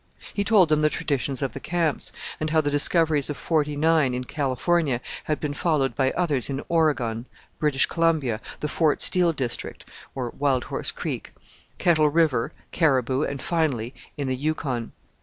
He 0.33 0.43
told 0.43 0.69
them 0.69 0.81
the 0.81 0.89
traditions 0.89 1.43
of 1.43 1.53
the 1.53 1.59
camps, 1.59 2.11
and 2.39 2.49
how 2.49 2.59
the 2.59 2.71
discoveries 2.71 3.29
of 3.29 3.37
'49 3.37 4.15
in 4.15 4.23
California 4.23 4.99
had 5.25 5.39
been 5.39 5.53
followed 5.53 5.93
by 5.95 6.09
others 6.13 6.49
in 6.49 6.63
Oregon, 6.69 7.27
British 7.59 7.85
Columbia, 7.85 8.41
the 8.61 8.67
Fort 8.67 8.99
Steele 8.99 9.31
district 9.31 9.85
(Wild 10.15 10.63
Horse 10.63 10.91
Creek), 10.91 11.35
Kettle 11.77 12.09
River, 12.09 12.51
Caribou, 12.71 13.21
and, 13.21 13.39
finally, 13.43 13.93
in 14.17 14.27
the 14.27 14.35
Yukon. 14.35 14.91